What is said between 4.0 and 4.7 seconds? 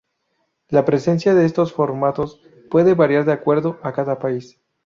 país.